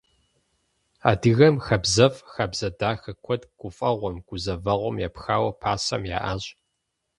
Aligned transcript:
Адыгэм 1.11 1.55
хабзэфӀ, 1.65 2.19
хабзэ 2.33 2.69
дахэ 2.79 3.11
куэд 3.23 3.41
гуфӀэгъуэм, 3.59 4.15
гузэвэгъуэм 4.27 4.95
епхауэ 5.07 5.51
пасэм 5.61 6.03
яӀащ. 6.17 6.43